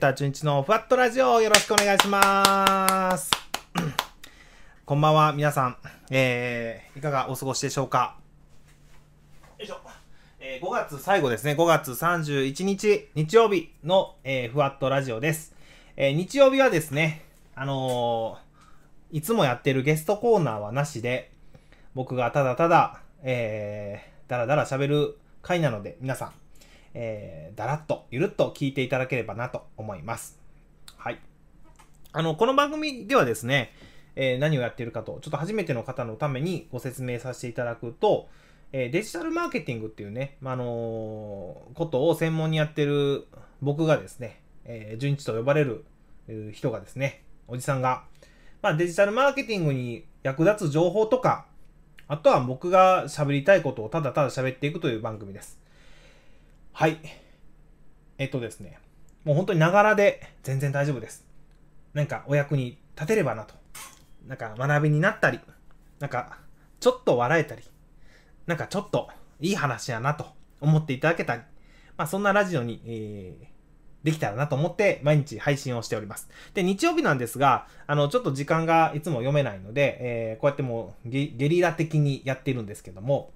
[0.00, 3.30] ター純一のふわっとラジオよろしくお願いします。
[4.86, 5.76] こんばんは、皆さん。
[6.10, 8.16] えー、いかがお過ごしでしょうか？
[9.58, 9.78] よいしょ。
[10.40, 11.52] えー5月最後ですね。
[11.52, 15.54] 5月31日、日曜日の、えーふわっとラジオです。
[15.96, 17.22] えー日曜日はですね、
[17.54, 21.30] あのーいつもやってるゲストコーナーはなしで、
[21.94, 26.32] 僕がただただ、えー、だらだら喋る回なので、皆さん、
[26.94, 30.38] えー、だらっと、ゆるっと聞いていただければなと思います。
[30.96, 31.18] はい。
[32.12, 33.72] あの、この番組ではですね、
[34.16, 38.28] えー何をやっているかと、ちょっと初めての方のためにご説明させていただくと、
[38.72, 43.26] えーデジタルマーケティングっていうね、まあのーことを専門にやってる
[43.62, 45.84] 僕がですね、えー、順一と呼ばれる
[46.52, 48.04] 人がですね、おじさんが、
[48.62, 51.46] まあ、デジタルマーケティングに役立つ情報とか、
[52.08, 55.59] あとは僕が喋りたいことをただただ喋っていくという番組です。
[56.72, 56.98] はい。
[58.18, 58.78] えっとですね、
[59.24, 61.26] もう本当にながらで全然大丈夫です。
[61.94, 63.54] なんかお役に立てればなと。
[64.26, 65.40] なんか学びになったり、
[65.98, 66.38] なんか
[66.78, 67.62] ちょっと笑えたり、
[68.46, 69.08] なんかちょっと
[69.40, 70.26] いい話やなと
[70.60, 71.42] 思っていただけたり、
[71.96, 73.60] まあそんなラジオに、えー
[74.02, 76.30] できたらなと思って毎日配信をしております。
[76.54, 83.32] で、日曜日なんですが、あの、ちょっと時間がいつも読めないので、えーこうやってもうゲリラ的にやってるんですけども、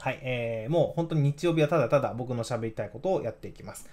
[0.00, 3.88] はい、えーもう本当に日曜日はただただ僕の喋りたいことをやっていきます。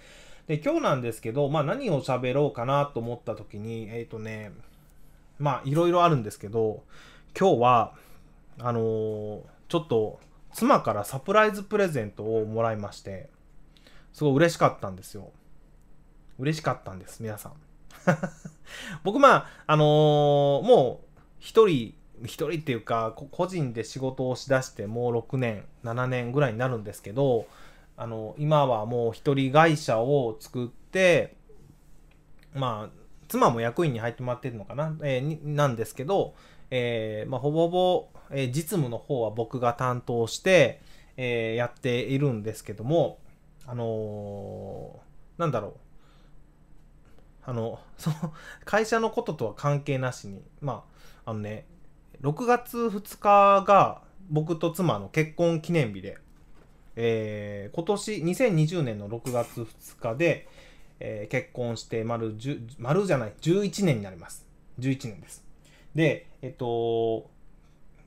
[0.48, 4.52] で、今日なんですけど、まあ何を喋ろうかなと思った時に、えっ、とね、
[5.40, 6.84] まあいろいろあるんですけど、
[7.38, 7.94] 今日は、
[8.60, 10.20] あのーちょっと
[10.54, 13.30] 妻からサプライズプレゼントをもらいまして、
[14.14, 15.32] すごい嬉しかったんですよ。
[16.38, 17.54] 嬉しかったんです、皆さん。
[19.04, 21.08] 僕、まあ、あのーもう、
[21.40, 27.46] 一人、一人っていうか、個人で仕事をしだしてもう6年、7年ぐらいになるんですけど、
[27.98, 31.36] あの、今はもう一人会社を作って、
[32.54, 36.36] まあ、妻も役員に入ってもらってるのかな、えーなんですけど、
[36.72, 40.82] えーまあ、ほぼほぼ、えー実務の方は僕が担当して、
[41.18, 43.20] えーやっているんですけども、
[43.66, 45.74] あのーなんだろう。
[47.48, 50.84] あの、その、会社のこととは関係なしに、ま
[51.26, 51.66] あ、あのね、
[52.26, 56.18] 6月2日が僕と妻の結婚記念日で、
[56.96, 60.48] えー今年、2020年の6月2日で、
[61.00, 64.44] えー結婚して丸10、丸じゃない、11年になります。
[64.80, 65.46] 11年です。
[65.94, 67.30] で、えっと、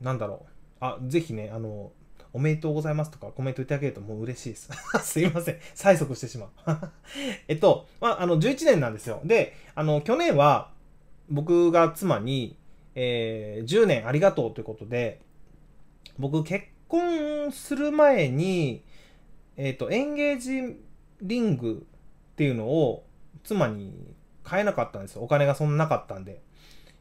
[0.01, 0.49] なんだろう。
[0.81, 1.91] あ、ぜひね、あの、
[2.33, 4.69] おめでとうございますとかコメントいただけるともう嬉しいです。
[5.01, 5.59] すいません。
[5.75, 6.49] 催促してしまう。
[7.47, 9.21] えっと、まあ、あの、11年なんですよ。
[9.23, 10.71] で、あの、去年は
[11.29, 12.57] 僕が妻に、
[13.01, 15.21] えー10年ありがとうということで、
[16.17, 18.83] 僕結婚する前に、
[19.55, 20.77] えっ、と、エンゲージ
[21.21, 21.87] リング
[22.31, 23.05] っていうのを
[23.45, 25.21] 妻に買えなかったんですよ。
[25.21, 26.41] お金がそんななかったんで。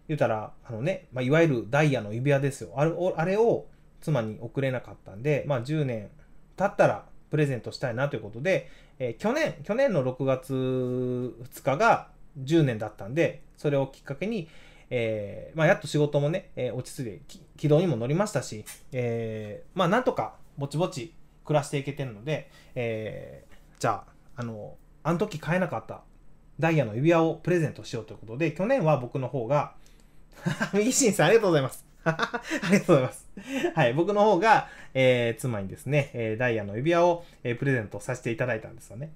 [0.07, 2.71] 言うたら、あのね、まあ、いわゆるダイヤの指輪ですよ。
[2.77, 3.67] あれをあれを
[4.01, 6.11] 妻に送れなかったんで、まあ、10年
[6.57, 12.09] 経ったらプレゼントしたいなということで、えー去年、去年の6月2日が
[12.43, 14.49] 10年だったんで、それをきっかけに、
[14.91, 17.21] えーまあ、やっと仕事もね、えー落ち着いて
[17.57, 21.13] 軌道にも乗りましたし、えーまあ、なんとかぼちぼち
[21.45, 24.03] 暮らしていけてるので、えーじゃ
[24.37, 26.03] あ、あの、あの時買えなかった
[26.59, 29.75] ダイヤの指輪をプレゼントしようということで、去年は僕の方が、
[30.75, 31.87] 右新さんありがとうございます。
[32.05, 32.41] あ
[32.73, 33.29] りがとうございます。
[33.75, 39.13] はい、僕の方が、えー妻にですね、えーダイヤの指輪を、えープレゼントさせていただいたんですよね。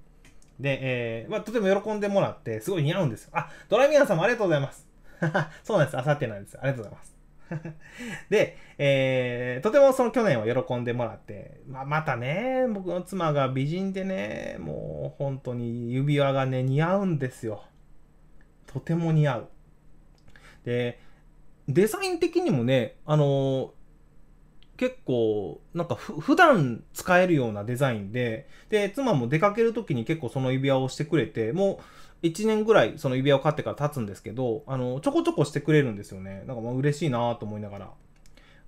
[0.60, 3.30] で、えーまあ、とても喜んでもらって、すごい似合うんですよ。
[3.32, 4.86] あ、ドラミアンさんもありがとうございます。
[5.62, 5.98] そうなんです。
[5.98, 6.58] あさってなんです。
[6.60, 7.12] ありがとうございます。
[8.30, 17.64] で、えーとてもその去年は喜んでもらって、まあ、またね、僕の妻が美人でね、もう本当に指輪がね、似合うんですよ。
[18.66, 19.48] とても似合う。
[20.64, 20.98] で、
[21.68, 23.74] デザイン的にもね、あの
[24.76, 31.78] 結構、なんかふ普段使えるようなデザインで、で、妻も出かける時に結構その指輪をしてくれて、もう
[32.22, 36.44] 1年ぐらいその指輪を買ってから経つんですけど、あの、ちょこちょこしてくれるんですよね。
[36.46, 37.90] なんかまあ嬉しいなと思いながら。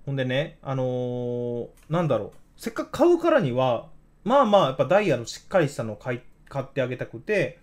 [0.05, 3.87] ほんでね、あのーなんだろう、せっかく買うからには、
[4.23, 7.59] まあまあ、やっぱダイヤのしっかりしたのを買い買ってあげたくて、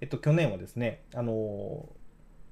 [0.00, 2.02] えっと、去年はですね、あのー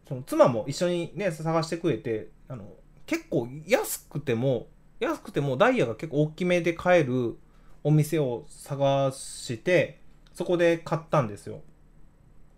[0.08, 2.64] その妻も一緒にね、探してくれて、あの、
[3.06, 4.66] 結構安くても、
[4.98, 7.36] 安くてもダイヤが結構大きめで買える
[7.84, 10.00] お店を探して、
[10.34, 11.60] そこで買ったんですよ。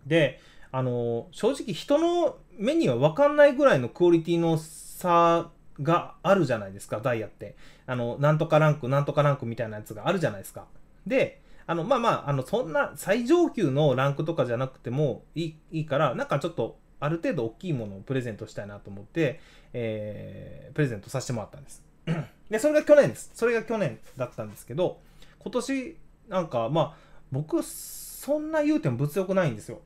[0.07, 0.41] で、
[0.71, 5.51] あの、正直人の目には分かんないぐらいのクオリティの差
[5.81, 7.57] があるじゃないですか、ダイヤって。
[7.87, 10.67] あの、なんとかランク、なんとかランクみたいなやつがあるじゃないですか。
[11.07, 19.41] で、あの、まあまあ、あの、そんな最上級のランクとかじゃなくてもいいいいから、なんかちょっと、ある程度大きいものをプレゼントしたいなと思って、
[19.73, 21.83] えー、プレゼントさせてもらったんです。
[22.49, 23.31] で、それが去年です。
[23.35, 25.01] それが去年だったんですけど、
[25.41, 25.97] 今年、
[26.29, 26.95] なんか、まあ、
[27.33, 29.81] 僕、そんな言うても物欲ないんですよ。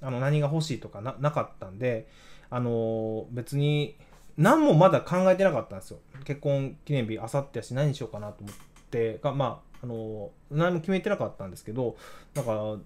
[0.00, 2.08] あの、何が欲しいとかななかったんで、
[2.50, 3.96] あの、別に、
[4.36, 5.98] 何もまだ考えてなかったんですよ。
[6.24, 8.54] 結婚記念日、あさってやし、何にしようかなと思っ
[8.90, 11.96] て、が、まあ、あの、何も決めてなかったんですけど、
[12.34, 12.78] なんか、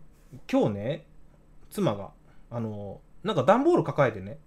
[0.51, 1.07] 今日ね、
[1.71, 2.11] 妻が、
[2.51, 4.39] あのー、なんか段ボール抱えてね、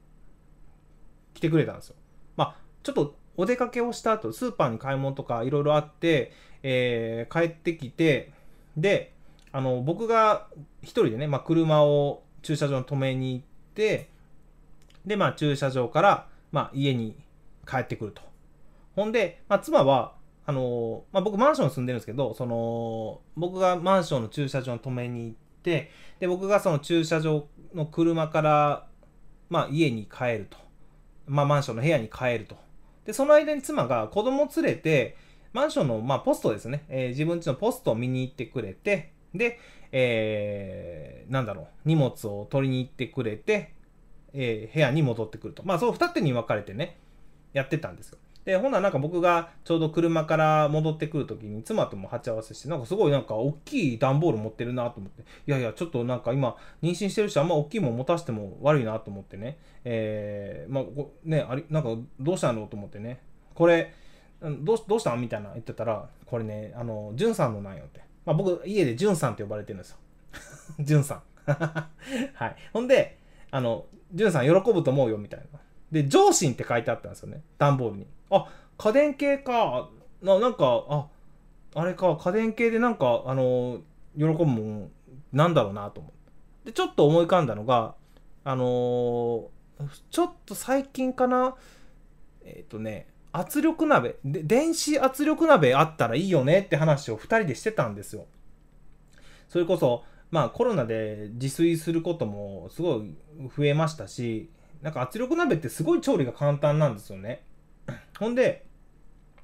[1.33, 1.95] 来てくれたんですよ。
[2.35, 6.31] まあ、ちょっとお出かけをした後、スーパーに買い物とかいろいろあって、
[6.63, 8.33] えー、帰ってきて、
[8.75, 9.13] で、
[9.51, 10.47] あの、僕が
[10.81, 14.07] 一人でね、まあ、車を駐車場に止めに行って、
[15.05, 17.13] で、まあ、駐車場から、まあ、家に
[17.69, 18.21] 帰ってくると。
[18.95, 20.13] ほんで、まあ、妻は、
[20.45, 25.91] あのまあ、僕マンション住んでるんですけど、その、僕がマンションの駐車場に止めに行って、
[26.21, 28.87] で、僕がその駐車場の車から、
[29.49, 30.57] まあ、家に帰ると。
[31.25, 32.55] まあ、マンションの部屋に帰ると。
[33.03, 35.17] で、その間に妻が子供連れて、
[35.51, 39.59] マンションの、まあ、ポストですね、えー、自分家のポストを見に行ってくれて、で、
[39.91, 43.73] えー、なんだろう、荷物を取りに行ってくれて、
[44.33, 45.63] えー、部屋に戻ってくると。
[45.65, 46.97] まあ、そう二手に分かれてね、
[47.53, 48.17] やってたんですよ。
[48.47, 60.83] で、ほんならなんか僕がちょうど車から戻ってくるときに妻とも鉢合わせして、なんかすごいなんか大きい段ボール持ってるなと思って、いやいや、ちょっとなんか今妊娠してるし、あんま大きいもん持たせても悪いなと思ってね、えー、まあ、
[61.25, 61.89] ね、あり、なんか
[62.21, 63.19] どうしたのと思ってね、
[63.53, 63.93] これ、
[64.41, 68.06] どうどうしたんみたいな言ってたら、これね、あの、んさんのなんよって。
[68.27, 69.97] まあ僕、家でじゅんさんって呼ばれてるんですよ。
[70.81, 71.21] じゅんさん。
[71.47, 72.55] はい。
[72.73, 73.17] ほんで、
[73.51, 75.59] あの、じゅんさん喜ぶと思うよ、みたいな。
[75.93, 77.41] で、上心って書いてあったんですよね。
[77.57, 78.07] 段ボールに。
[78.29, 79.89] あ、家電系か。
[80.21, 81.07] な、なんか、あ、
[81.73, 83.79] あれか、家電系でなんか、あの、
[84.17, 84.91] 喜ぶもん、
[85.31, 86.17] なんだろうなと思って。
[86.65, 87.95] で、ちょっと思い浮かんだのが、
[88.43, 89.49] あのー、
[90.11, 91.55] ちょっと最近かな、
[92.43, 98.25] えっ、ー、とね、圧力鍋で、電子圧力鍋あったらいいよねって話を2人でしてたんですよ。
[99.47, 103.15] それこそ、まあコロナで自炊することもすごい
[103.55, 104.49] 増えましたし、
[104.81, 107.43] なんか圧力鍋ってすごい調理が簡単なんですよね。
[108.19, 108.65] ほんで、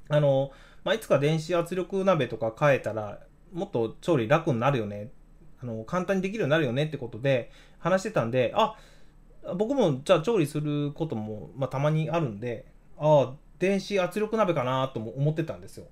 [0.10, 0.52] あの、
[0.84, 3.20] まあ、いつか電子圧力鍋とか変えたら、
[3.54, 5.12] もっと調理楽になるよね。
[5.62, 8.76] あの、簡単にできるようになるよねってことで話してたんで、あ、
[9.56, 12.66] 僕もじゃあ調理することも、まあ、たまにあるんで、
[12.98, 15.86] ああ、電子圧力鍋かなとも思ってたんですよ。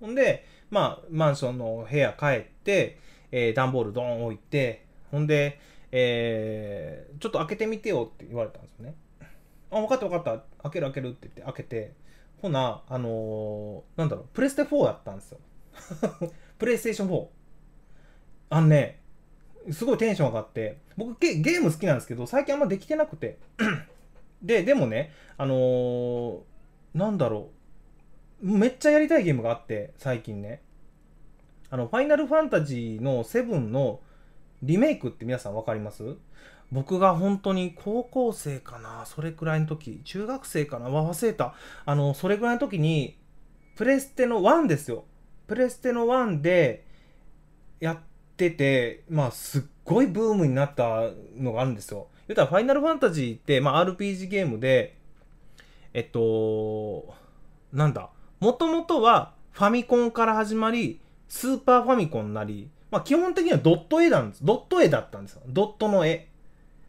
[0.00, 2.98] ほんで、まあ、マンションの部屋帰って、
[3.30, 5.60] えー、段ボールドーン置いて、ほんで、
[5.90, 8.94] えー、ちょっと開けてみてよって言われたんですよね。
[9.70, 10.44] あ、分かった分かった。
[10.62, 11.92] 開ける開けるって言って開けて、
[12.40, 15.38] ほな、あのー、なんだろう、プレステ4だったんですよ。
[16.58, 17.26] プレイステーション4。
[18.50, 19.00] あのね、
[19.70, 23.38] すごいテンション上がって、僕ゲゲーム好きなんですけど、最近あんまできてなくて。
[24.42, 26.40] で、でもね、あのー、
[26.94, 27.50] なんだろ
[28.42, 30.62] う、めっちゃやりたいゲームがあって、最近ね。
[31.70, 34.00] あの、ファイナルファンタジーの7の
[34.62, 36.16] リメイクって皆さんわかります？
[36.70, 41.54] 僕が本当に高校生かなそれくらいの時、中学生かな忘れた。
[41.84, 43.18] あの、それくらいの時に、
[43.76, 45.04] プレステの1ですよ。
[45.46, 46.86] プレステの1で
[47.80, 47.98] やっ
[48.36, 52.08] てて、まあ、すっごいブームになったのがあるんですよ。
[52.28, 54.96] 言うたら、ファイナルファンタジーって、まあ、RPG ゲームで、
[55.94, 57.14] えっと、
[57.72, 64.44] なんだ、もともとはファミコンから始まり、スーパーファミコンなり、まあ、基本的にはドット絵なんです。
[64.44, 65.42] ドット絵だったんですよ。
[65.46, 66.28] ドットの絵。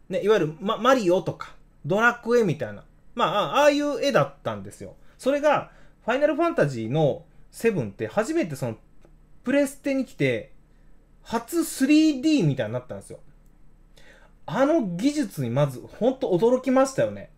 [0.08, 1.54] ね、いわゆる、ま、マリオとか、
[1.86, 2.84] ドラクエみたいな。
[3.14, 4.96] まあ、ああいう絵だったんですよ。
[5.16, 5.70] それが、
[6.04, 8.76] ファイナルファンタジーの7って初めてその、
[9.44, 10.52] プレステに来て、
[11.22, 13.20] 初 3D みたいになったんですよ。
[14.46, 17.30] あの技術にまず、ほんと驚きましたよね。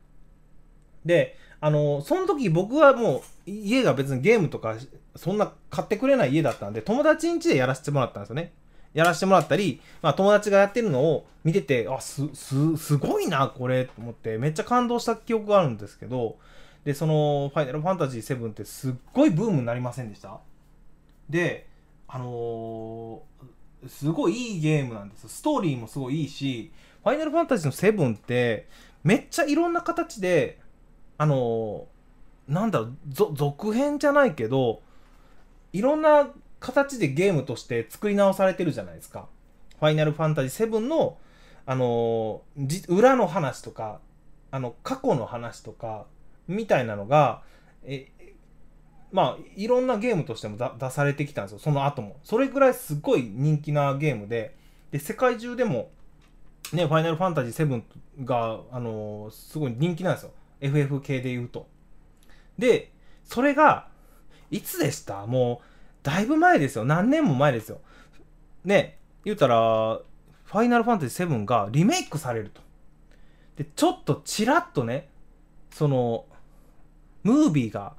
[1.05, 4.77] で、あの、その時僕はもう、家が別にゲームとか、
[5.15, 8.53] そんな買ってくれない家だったんで、友達ん家でやらせてもらったんですよね。
[8.93, 16.39] やらせてもらったり、まあ友達がやってるのを見てて、あ、す、す、すごいな、これ、と思って、めっちゃ感動した記憶があるんですけど、
[16.85, 20.41] で、その、ファイナルファンタジー7ってすっごいブームになりませんでした？
[21.29, 21.67] で、
[22.09, 25.29] あのー、すごいいいゲームなんです。
[25.29, 26.73] ストーリーもすごいいいし、
[27.03, 28.69] ファイナルファンタジーの7って、
[29.05, 30.61] めっちゃいろんな形で、
[31.19, 31.87] あの、
[32.49, 32.97] なんだろう、
[33.35, 34.83] 続編じゃないけど、
[35.73, 36.29] いろんな
[36.61, 39.27] 形でゲームとして作り直されてるじゃないですか。
[39.79, 41.19] ファイナルファンタジー7の、
[41.67, 42.43] あの、
[42.89, 44.01] 裏の話とか、
[44.51, 46.07] あの、過去の話とか、
[46.49, 47.43] みたいなのが、
[47.85, 48.09] え、
[49.13, 51.59] まあいろんなゲームとしても出されてきたんですよ。
[51.59, 52.17] その後も。
[52.23, 54.57] それぐらいすごい人気なゲームで
[54.91, 55.91] で世界中でも
[56.73, 57.83] ねファイナルファンタジー
[58.19, 60.33] 7があの、すごい人気なんですよ。
[60.61, 61.69] FF 系で言うと。
[62.59, 62.93] で
[63.25, 63.89] それが
[64.51, 65.27] いつでした？
[65.27, 65.67] もう
[66.03, 66.85] だいぶ前ですよ。
[66.85, 67.81] 何年も前ですよ。
[68.65, 70.01] ね言うたら
[70.45, 72.61] ファイナルファンタジー7がリメイクされると。
[73.57, 75.09] でちょっとちらっとね
[75.73, 76.27] その
[77.23, 77.95] ムービーが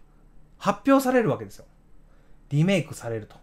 [0.58, 1.66] 発表されるわけですよ。
[2.50, 3.36] リメイクされると。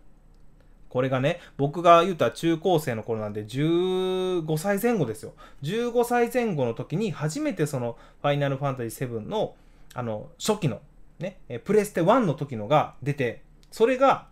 [0.94, 5.32] これがね、僕が言うたら中高生の頃なんで15歳前後ですよ。
[5.64, 9.56] 15歳前後の時に初めてそのファイナルファンタジー7の
[9.92, 10.80] あの初期の
[11.18, 14.28] ね、プレステ1の時のが出て、それが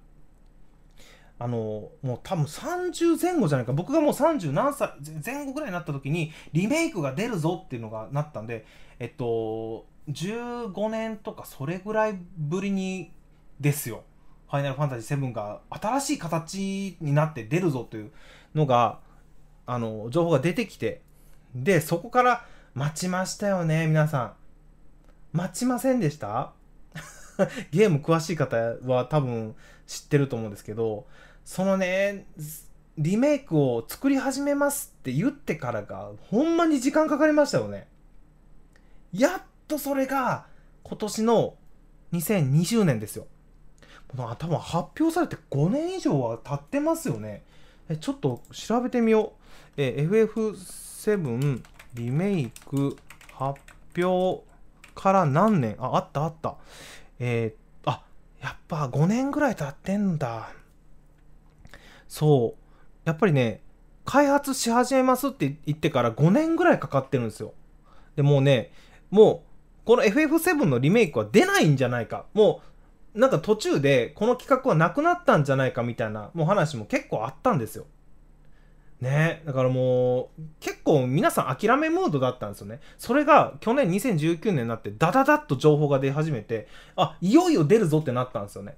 [1.41, 4.93] あのもう多分30前後じゃないか僕がもう30何歳
[5.25, 8.65] 前後ぐらいになった時にリメイクが出るぞっていうのがなったんで
[9.01, 13.11] えっと15年とかそれぐらいぶりに
[13.59, 14.05] ですよ。
[14.53, 18.11] ファイナルファンタジー7が新しい形になって出るぞという
[18.55, 18.99] のが、
[19.65, 21.01] あの、情報が出てきて、
[21.55, 22.45] で、そこから
[22.75, 24.35] 待ちましたよね、皆さん。
[25.33, 26.53] 待ちませんでした？
[27.73, 29.57] ゲーム詳しい方は多分
[29.87, 31.07] 知ってると思うんですけど、
[31.47, 32.27] そのね、
[32.99, 37.89] リメイクを作り始めますって言ってからが、ほんまに時間かかりましたよね。
[39.15, 40.45] やっとそれが
[40.83, 41.55] 今年の
[42.13, 43.27] 2020年ですよ。
[44.17, 47.43] 多分発表されて5年以上は経ってますよね。
[47.89, 49.73] えちょっと調べてみよう。
[49.77, 51.63] え FF7
[51.95, 52.97] リメイク
[53.33, 53.61] 発
[53.97, 54.43] 表
[54.95, 55.77] から何年？
[55.79, 56.57] あ、あったあった。
[57.19, 58.03] えー、あ、
[58.41, 60.51] やっぱ5年ぐらい経ってんだ。
[62.09, 62.63] そう。
[63.05, 63.63] やっぱりね、
[64.05, 67.55] 開発し始めますって言ってから5年ぐらいかかってるんですよ。
[68.17, 68.73] でもうね、
[69.11, 69.53] もう
[69.85, 72.27] この FF7 のリメイクは出ないんじゃないか。
[72.35, 72.72] もう、
[73.15, 77.87] なんか途中でこの企画はなくなったんじゃないかみたいな、もう話も結構あったんですよ。
[79.01, 82.81] ねだからもう、結構皆さん諦めムードだったんですよね。
[82.99, 88.77] それが去年2019年になってダダダッと情報が出始めて、あ、いよいよ出るぞってなったんですよね。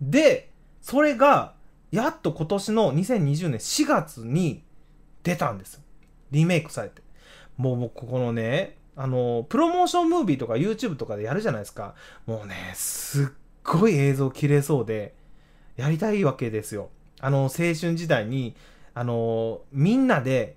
[0.00, 0.50] で、
[0.80, 1.54] それが、
[1.92, 4.62] やっと今年の2020年4月に
[5.22, 5.82] 出たんですよ。
[6.30, 7.02] リメイクされて。
[7.56, 11.94] もう僕このね、あの、プロモーションムービーとか YouTube とかでやるじゃないですか。
[12.26, 13.26] もうね、すっ
[13.64, 15.14] ごい映像綺麗そうで、
[15.76, 16.90] やりたいわけですよ。
[17.20, 18.54] あの、青春時代に、
[18.94, 20.56] あの、みんなで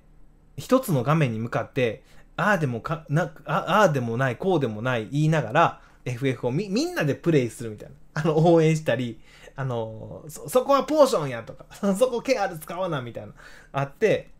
[0.58, 2.04] 一つの画面に向かって、
[2.36, 7.96] ああでもか、な、ああでもない、こうでもない言いながら、FF をみ、みんなでプレイするみたいな。
[8.16, 9.20] あの、応援したり、
[9.56, 13.34] あの、そ、そこはポーションやとか、 そこケアル使わなみたいな、
[13.72, 14.32] あって、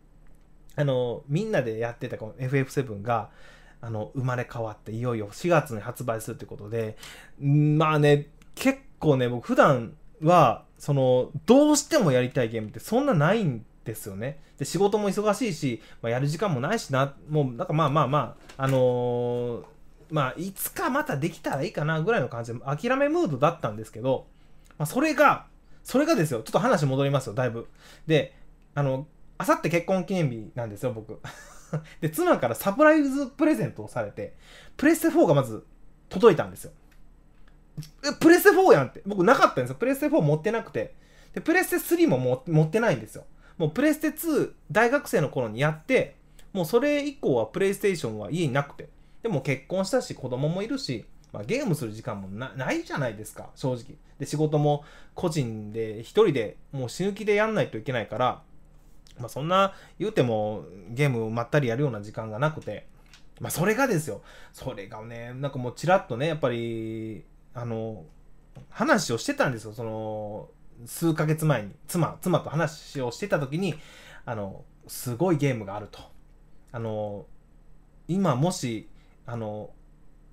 [0.76, 3.30] あの、みんなでやってたこの FF7 が、
[3.84, 6.96] あの生まれ変わっていよいよ4月に発売するってことで
[7.38, 14.40] まあね結構ね僕普段はそのどうしてもやりたいゲームってそんなないんですよね。
[14.58, 17.14] で仕事も忙しいし、まあ、やる時間もないしな。
[17.28, 19.64] もうなんかまあまあまああのー、
[20.10, 24.26] まあいつかまたできたらいいかなぐらいの感じで諦めムードだったんですけど、
[24.78, 25.46] まあ、それが
[25.82, 26.40] それがですよ。
[26.40, 27.68] ちょっと話戻りますよだいぶ。
[28.06, 28.34] で
[28.74, 29.06] あの
[29.36, 31.20] あさって結婚記念日なんですよ僕。
[32.00, 34.34] で、妻からサプライズプレゼントをされて、
[34.76, 35.64] プレステ4がまず
[36.08, 36.72] 届いたんですよ。
[38.04, 39.02] え、プレステ4やんって。
[39.06, 39.76] 僕なかったんですよ。
[39.76, 40.94] プレステ4持ってなくて。
[41.34, 43.24] で、プレステ3もも持ってないんですよ。
[43.58, 46.16] もうプレステ2大学生の頃にやって、
[46.52, 48.88] もうそれ以降はプレイステーションは家になくて。
[49.22, 53.96] でも結婚したし子供もいるし、まあ、ゲームする時間もないじゃないですか、正直。
[54.18, 58.42] で、仕事も個人で一人でもう死ぬ気でやんないといけないから、
[59.18, 62.86] まあ、そんな言うてもゲームをまったりやるような時間がなくて、
[63.40, 64.22] まあ、それがですよ。
[64.52, 67.24] それがね、なんかもうちらっとね、やっぱり、
[67.54, 68.04] あの、
[68.68, 69.72] 話をしてたんですよ。
[69.72, 70.48] その、
[70.86, 73.74] 数ヶ月前に、妻、妻と話をしてた時に、
[74.24, 76.00] あの、すごいゲームがあると。
[76.72, 77.26] あの、
[78.08, 78.88] 今もし、
[79.26, 79.70] あの、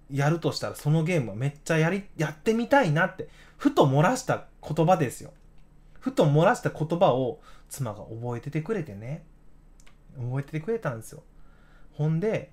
[0.09, 5.31] やるとしたらそのゲームはめっちゃやり、やってみたいなって、ふと漏らした言葉ですよ。
[6.01, 9.23] ふと漏らした言葉を妻が覚えててくれてね
[10.17, 11.23] 覚えててくれたんですよ
[11.93, 12.51] ほんで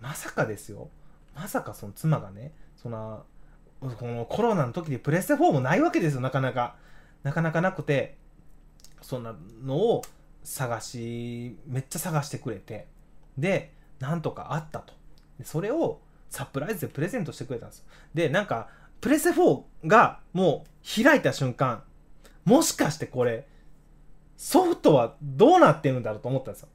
[0.00, 0.90] まさかですよ
[1.34, 3.22] まさかその妻がねそんな
[3.98, 6.76] このコロナの時でプレステ4もないわけですよなかなか
[7.22, 8.16] なかなかなくて
[9.00, 9.34] そんな
[9.64, 10.02] のを
[10.44, 12.86] 探しめっちゃ探してくれて
[13.36, 14.94] でなんとかあったと
[15.44, 17.84] それをサプライズでプレゼントしてくれたんですよ
[18.14, 18.68] でなんか
[19.00, 21.82] プレステ4がもう開いた瞬間
[22.44, 23.46] もしかしてこれ、
[24.36, 26.68] ソフトはどうなってるんだろうと思ったんですよ。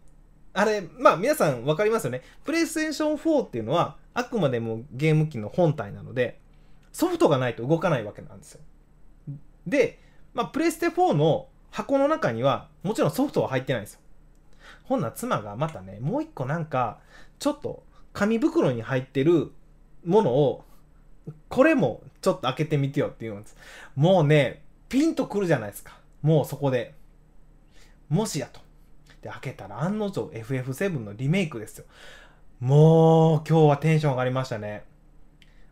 [0.54, 2.22] あれ、まあ皆さん分かりますよね。
[2.46, 6.40] プレイステーション4っていうのは、あくまでもゲーム機の本体なので、
[6.92, 8.62] ソフトがないと動かないわけなんですよ。
[9.66, 10.00] で、
[10.34, 14.00] まあ、プレステ4の箱の中には、もちろんソフトは入ってないんですよ。
[14.84, 17.00] ほんな妻がまたね、もう一個なんか、
[17.40, 19.52] ちょっと紙袋に入ってる
[20.06, 20.64] ものを、
[21.50, 23.58] これもちょっと開けてみてよって言うんです。
[23.96, 25.98] もうね、ピンとくるじゃないですか。
[26.22, 26.94] もうそこで。
[28.10, 28.62] もしやと。
[29.22, 31.86] で、開けたら案の定 FF7 のリメイクですよ。
[32.60, 34.84] もう今日はテンション上がりましたね。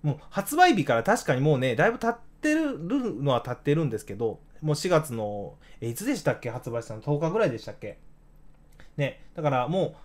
[0.06, 2.78] もう発売日から確かにもうね、だいぶ経ってる
[3.24, 6.52] のは経ってるんですけど、もう4月の、え、いつでしたっけ？
[6.52, 7.98] 発売したの ?10 日ぐらいでしたっけ？
[8.98, 9.96] ね、だからも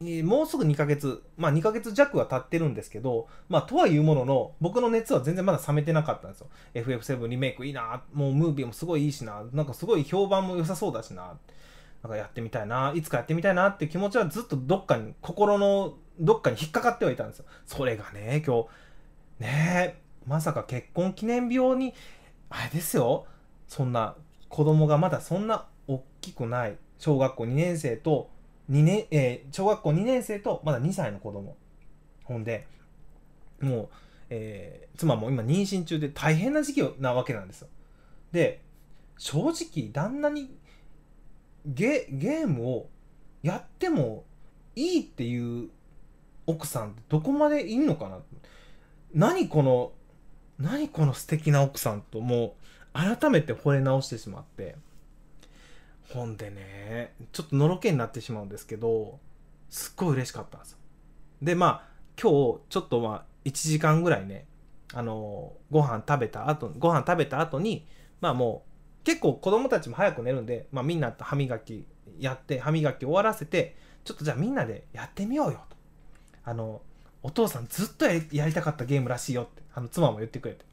[0.00, 6.46] う、もうすぐ2ヶ月、まあ2ヶ月弱は経ってるんですけど、まあとはいうものの、僕の熱は全然まだ冷めてなかったんですよ。
[6.74, 11.36] FF7 リメイクいいな、もうムービーもすごいいいしな、なんかすごい評判も良さそうだしな、
[12.02, 17.44] なんかやってみたいな、いつかやってみたいなって気持ちはずっとどっかに、心のどっかに引っかかってはいたんですよ。
[17.66, 18.68] それがね、今日、
[19.40, 21.94] ねえ、まさか結婚記念日用に、
[22.50, 23.26] あれですよ、
[23.66, 24.16] そんな
[24.48, 26.76] 子供がまだそんな大きくない。
[26.98, 28.30] 小学校2年生と
[28.70, 31.56] 2年、えー、小学校2年生とまだ2歳の子供。
[32.24, 32.66] ほんで
[33.60, 33.88] もう、
[34.28, 37.68] えー、妻も今妊娠中で大変な時期なわけなんですよ。
[38.32, 38.62] で
[39.16, 40.54] 正直旦那に
[41.64, 42.90] ゲゲームを
[43.42, 44.24] やっても
[44.76, 45.70] いいっていう
[46.46, 48.18] 奥さんってどこまでいんのかな
[49.14, 49.92] 何この
[50.58, 52.54] 何この素敵な奥さんとも
[52.94, 54.76] う改めて惚れ直してしまって。
[56.12, 59.20] ほんでねちょっとのろけになってしまうんですけど
[59.68, 60.78] すっごい嬉しかったんですよ。
[61.40, 61.82] でまあ
[62.20, 64.46] 今日ちょっとまあ1時間ぐらいね
[64.92, 67.86] あのご飯食べた後ご飯食べた後に
[68.20, 71.86] まあもう結構子供たちも早く寝るんで、まあ、みんなと歯磨き
[72.18, 75.76] やって歯磨き終わらせてちょっとじゃあみんなでやってみようよと。
[76.44, 76.82] あの
[77.22, 80.64] お父さんずっとやりたかったゲームらしいよってあの妻も言ってくれて。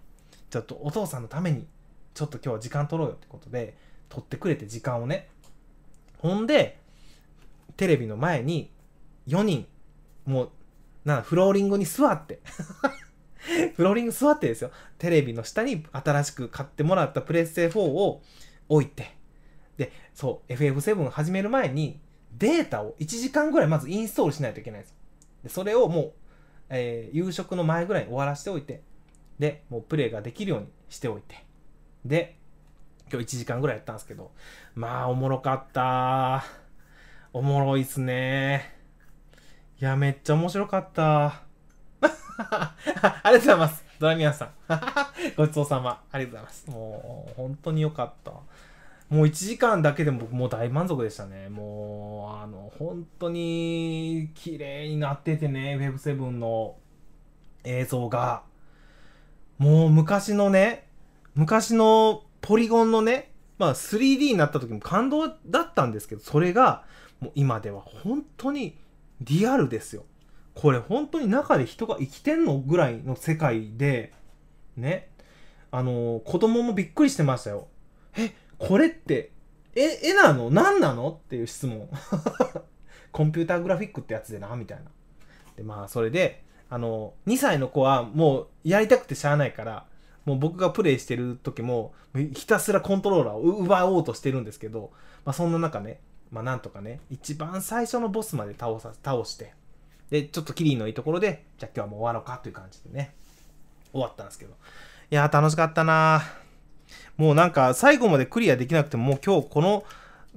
[0.49, 1.65] ちょっとお父さんのために
[2.13, 3.75] ちょっと今日は時間取ろうよってことで
[4.09, 5.27] 取ってくれて時間をね。
[6.19, 6.79] ほんで
[7.75, 8.71] テレビの前に
[9.27, 9.67] 4人
[10.25, 10.49] もう
[11.05, 12.39] なフローリングに座って。
[13.75, 14.71] フローリング座ってですよ。
[14.97, 18.21] テレビの下に新しく買ってもらったプレステ4を
[18.69, 19.15] 置いて。
[19.77, 21.99] でそう FF7 始める前に
[22.37, 24.95] データを1時間ぐらいまずインストールしないといけないんです。
[25.43, 26.13] でそれをもう、
[26.69, 28.81] えー、夕食の前ぐらいに終わらせておいて
[29.39, 31.45] でもうプレイができるようにしておいて。
[32.05, 32.35] で
[33.11, 34.31] 今日1時間ぐらいやったんですけど
[34.75, 36.43] まあおもろかった。
[37.33, 38.73] おもろいっすね。
[39.79, 41.43] いやめっちゃ面白かった。
[42.01, 43.85] ありがとうございます。
[43.99, 44.51] ドラミアンさん。
[45.37, 46.01] ごちそうさま。
[46.11, 46.69] ありがとうございます。
[46.69, 48.31] もう本当によかった。
[49.09, 51.47] もう1時間だけでも僕もう大満足でしたね。
[51.49, 56.75] もう、あの、本当に綺麗になっててね、Web7 の
[57.63, 58.43] 映像が。
[59.57, 60.87] もう昔のね、
[61.35, 66.83] 昔のポリゴンのね、まあ 3D になった時も感動だったんですけど、それが
[67.19, 68.77] もう今では本当に
[69.21, 70.03] リアルですよ。
[70.53, 74.13] これ本当に中で人が生きてんのぐらいの世界で、
[74.75, 75.09] ね、
[75.71, 77.67] あの、子供もびっくりしてましたよ。
[78.17, 79.31] え、これって、
[79.75, 80.49] え、絵なの？
[80.49, 81.09] 何なの？
[81.09, 81.87] っていう質問。
[83.11, 84.91] コンピューターグラフィックってやつでな、みたいな。
[85.55, 89.85] で、まあ、それで、あの、2歳の子はもうやりたくてしゃあないから、
[90.25, 94.91] もう僕がプレイしてる時も、ひたすらコントローラーを奪おうとしてるんですけど、
[95.23, 99.53] まあそんな中ね、まあなんとかね、一番最初のボスまで倒さ、倒して、
[100.09, 103.15] で、ちょっとキリンのいいところで、じゃあ今日はもう終わろうかという感じでね、
[103.93, 104.53] 終わったんですけど。
[105.09, 106.21] いやー楽しかったな
[107.17, 109.83] もうなんか最後までクリアできなくても、もう今日この、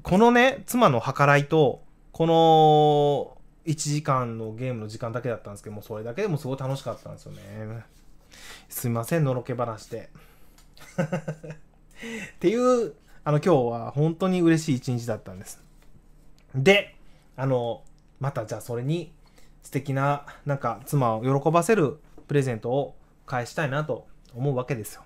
[0.02, 1.82] このね、妻の計らいと、
[2.12, 3.38] この
[3.70, 7.84] 1時間のゲームの時間だけだったんですけども、それだけでもすごい楽しかったんですよね。
[8.68, 10.10] すいません、のろけ話で。
[12.34, 15.62] っていう、あの、今日は本当に嬉しい一日だったんです。
[16.54, 16.96] で、
[17.36, 17.82] あの、
[18.18, 19.12] またじゃあそれに
[19.62, 25.02] 素敵な、なんか妻を喜ばせるプレゼントを返したいなと思うわけですよ。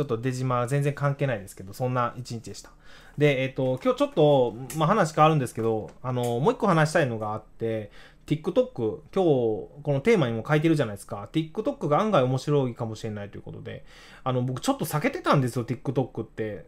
[0.00, 2.70] ちょっと出島全然関係ないですけど、そんな一日でした。
[3.18, 7.90] で、えっ、ー、と、今日ちょっと、まあ、話変わるんですけど、あの、もう一個話したいのがあって、
[8.26, 11.28] TikTok、今日、このテーマにも書いてるじゃないですか。
[11.32, 13.84] TikTok が案外面白いかもしれないということで、
[14.24, 16.64] あの、僕ちょっと避けてたんですよ、TikTok って。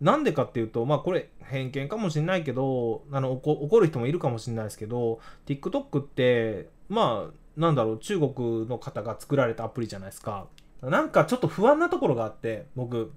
[0.00, 10.46] なんでかっていうと、まあこれ偏見かもしれないけど、あの、怒る人もいるかもしれないですけど、TikTok って、まあ、なんだろう、中国の方が作られたアプリじゃないですか。
[10.90, 13.12] なんかちょっと不安なところがあって、僕、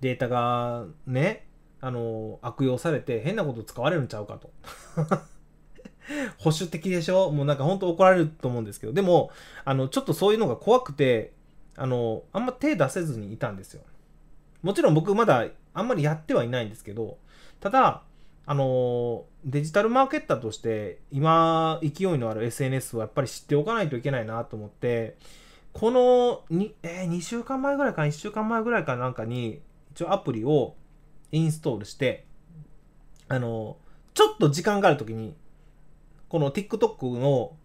[0.00, 1.46] データがね、
[1.80, 4.50] あの、悪用されて変なこと使われるんちゃうかと。
[6.38, 7.30] 保守的でしょ？
[7.30, 9.30] もうなんか本当怒られると思うんですけど、でも、
[9.64, 11.32] あの、ちょっとそういうのが怖くて、
[11.76, 13.82] あの、あんま手出せずにいたんですよ。
[14.62, 17.18] もちろん僕まだあんまりやってはいないんですけど、
[17.60, 18.02] ただ、
[18.46, 25.16] あの、デジタルマーケッターとして今勢いのある SNS をやっぱり知っておかないといけないなと思って、
[25.74, 29.60] この2、えー、2週間前ぐらいか1週間前ぐらいかなんかに、
[29.92, 30.76] 一応アプリを
[31.32, 32.26] インストールして、
[33.28, 33.76] あの、
[34.14, 35.34] ちょっと時間があるときに、
[36.28, 37.56] この TikTok の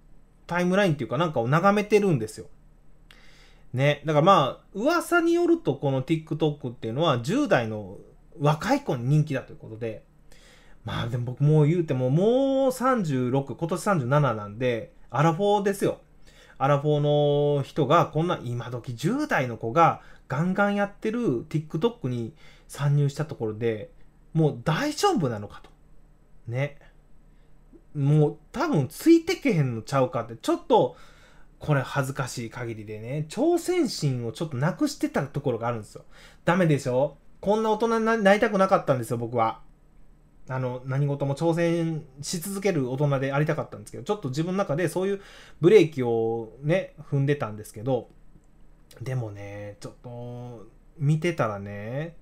[0.47, 2.47] タイムラインっていうかなんかを眺めてるんですよ。
[3.73, 4.01] ね。
[4.05, 7.97] だからまあ、噂によるとこの TikTok っていうのは10代の
[8.39, 10.03] 若い子に人気だということで、
[10.83, 15.99] まあでも僕もう言うてももう36、今年37なんで、アラフォーですよ。
[16.59, 22.33] アラフォーの人がこんな今時10代の子がガンガンやってる TikTok に
[22.67, 23.89] 参入したところで
[24.33, 25.71] もう大丈夫なのかと。
[26.47, 26.77] ね。
[27.95, 30.95] もう多分ついてけへんのちゃうかってちょっと
[31.57, 36.03] これ恥ずかしい限りでね挑戦心をちょっとなくしてたところがあるんですよ。
[36.45, 37.17] ダメでしょ？
[37.41, 39.61] こんな大人になりたくなかったんですよ僕は。
[40.49, 45.21] あの、何事も挑戦し続ける大人でありたかったんですけど、ちょっと自分の中でそういう
[45.61, 48.09] ブレーキをね、踏んでたんですけど、
[48.99, 50.65] でもね、ちょっと、
[50.97, 52.15] 見てたらね、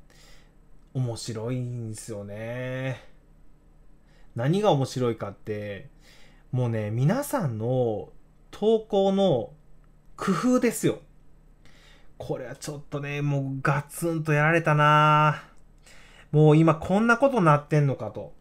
[0.94, 3.02] 面白いんですよね。
[4.36, 5.88] 何が面白いかって、
[6.52, 8.10] もうね、皆さんの
[8.52, 9.52] 投稿の
[10.18, 11.00] 工夫ですよ。
[12.18, 15.47] これはちょっとね、もうガツンとやられたな。
[16.32, 18.34] もう今こんなことなってんのかと。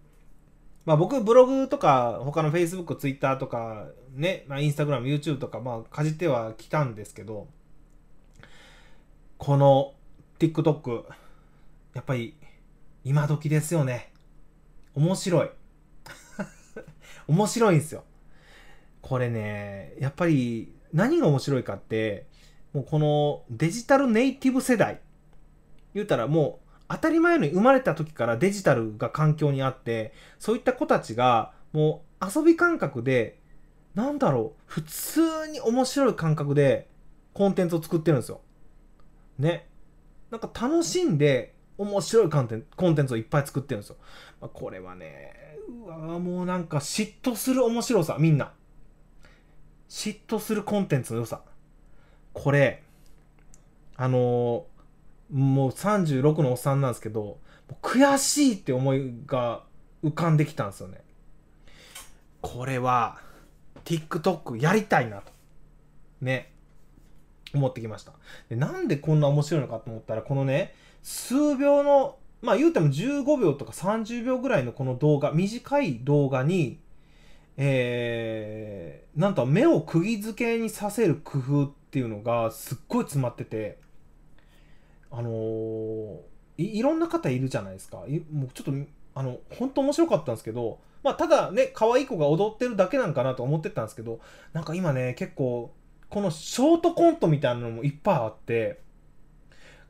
[0.85, 7.49] まあ僕ブログとか他の Facebook、Twitter とかね、まあ Instagram、YouTube とかまあかじってはきたんですけど、
[9.38, 9.94] この
[10.38, 11.05] TikTok、
[11.94, 12.37] やっぱり
[13.05, 14.12] 今時ですよね。
[14.94, 15.51] 面白い。
[17.29, 18.05] 面白いんですよ。
[19.03, 22.27] これね、やっぱり何が面白いかって、
[22.72, 25.01] もうこのデジタルネイティブ世代、
[25.94, 33.40] 言うたらもう当たり前のように生まれた時からデジタルが環境にあって、そういった子たちがもう遊び感覚で、
[33.94, 36.88] なんだろう、普通に面白い感覚で
[37.33, 38.40] コンテンツを作ってるんですよ。
[39.38, 39.66] ね。
[40.31, 43.96] なんか楽しんで面白いコンテンツコンテンツをいっぱい作ってるんですよ。
[44.40, 45.35] まあ、これはね、
[45.85, 48.53] うわもうなんか嫉妬する面白さ、みんな。
[49.88, 51.42] 嫉妬するコンテンツの良さ。
[52.33, 52.83] これ、
[53.96, 54.75] あのー
[55.32, 57.38] もう36のおっさんなんですけど、
[57.82, 59.62] 悔しいって思いが
[60.04, 61.00] 浮かんできたんですよね。
[62.40, 63.18] これは、
[63.84, 65.32] TikTok やりたいなと。
[66.20, 66.52] ね。
[67.54, 68.12] 思ってきました。
[68.48, 76.78] でなんでこんな面白いのかと思ったら、このね、数秒の、まあ言うても15秒とか30秒ぐらいのこの動画、短い動画に、
[77.56, 83.78] えー、なんと目を釘付けにさせる工夫っていうのがすっごい詰まってて、
[85.11, 86.21] あのー、
[86.59, 87.99] いろんな方いるじゃないですか。
[87.99, 88.73] もうちょっと、
[89.14, 94.21] あの、本当面白かったんですけど、まあ、ただね、可愛い子が踊ってるだけなんかなと思ってたんですけど、
[94.53, 95.73] なんか今ね、結構、
[96.09, 98.81] このショートコントみたいなのもいっぱいあって、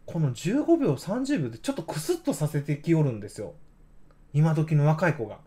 [0.06, 3.54] この15秒、30秒でちょっとクスッとさせてきよるんですよ。
[4.32, 5.38] 今時の若い子が。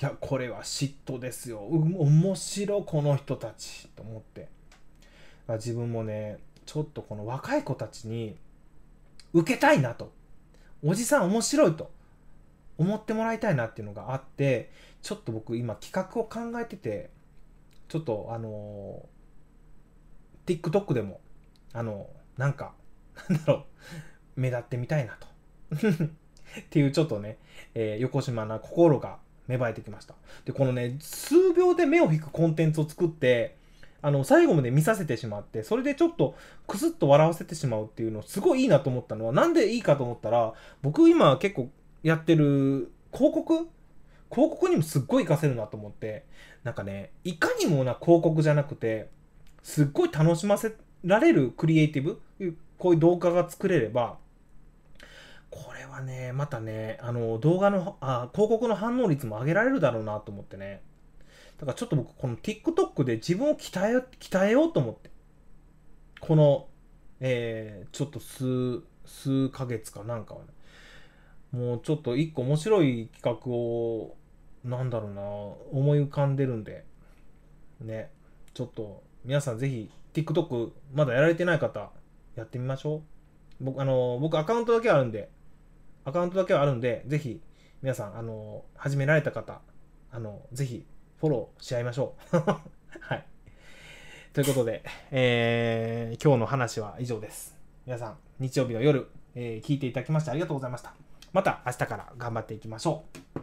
[0.00, 1.60] いや、これは嫉妬ですよ。
[1.60, 4.48] 面白この人たちと思って。
[5.48, 8.36] 自分もね、ちょっとこの若い子たちに、
[9.32, 10.12] 受けたいなと。
[10.82, 11.90] おじさん面白いと
[12.78, 14.70] 思ってもらいたいなっていうのがあって、
[15.02, 17.10] ちょっと僕今企画を考えてて、
[17.88, 21.20] ちょっとあのー、TikTok でも、
[21.72, 22.74] あのー、なんか、
[23.28, 23.54] なんだろ
[24.36, 25.26] う、目立ってみたいなと。
[26.60, 27.38] っていうちょっとね、
[27.74, 30.14] えー、横島な心が芽生えてきました。
[30.44, 33.56] で、このね、数秒で目を引くコンテンツを作って、
[34.06, 36.36] あの、最後まで見させてしまって、それでちょっと
[36.68, 41.70] クスッと笑わせてしまうっていうのすごいいいなと思ったのは、なんでいいかと思ったら、僕今結構
[42.04, 43.68] やってる広告？
[44.30, 46.24] 広告にもすっごい活かせるなと思って、
[46.62, 49.08] なんかね、いかにもな広告じゃなくて、
[49.64, 52.20] すっごい楽しませられるクリエイティブ、
[52.78, 54.18] こういう動画が作れれば、
[55.50, 60.80] これはね、またね、あの、動画の、あ、広告の反応率も上げられるだろうなと思ってね。
[61.58, 65.10] だからちょっと僕、この TikTok で自分を鍛え、鍛えようと思って。
[66.20, 66.68] この、
[67.20, 70.46] えー、ちょっと数、数ヶ月かなんかはね。
[71.52, 74.16] もうちょっと一個面白い企画を、
[74.64, 76.84] なんだろうな、思い浮かんでるんで、
[77.80, 78.10] ね、
[78.52, 81.90] ちょっと皆さんぜひ TikTok まだやられてない方、
[82.34, 83.02] やってみましょう。
[83.60, 85.30] 僕、あの、僕アカウントだけあるんで、
[86.04, 87.40] アカウントだけはあるんで、ぜひ
[87.82, 89.60] 皆さん、あの、始められた方、
[90.10, 90.86] あの、ぜひ
[91.20, 92.36] フォローし合いましょう。
[93.00, 93.24] はい。
[94.32, 97.56] ということで、えー、今日の話は以上です。
[97.86, 100.92] 皆さん、日曜日の夜、えー、聞いていただきましてありがとうございました。
[101.32, 103.40] また明日から頑張っていきましょう。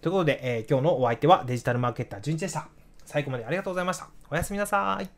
[0.00, 2.68] ということで、えー、今日のお相手はデジタルマーケッター純一でした。
[3.04, 4.08] 最後までありがとうございました。
[4.30, 5.17] おやすみなさい。